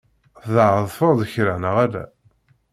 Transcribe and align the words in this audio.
Tḍeεfeḍ-d 0.43 1.21
kra, 1.33 1.55
neɣ 1.63 1.75
ala? 1.85 2.03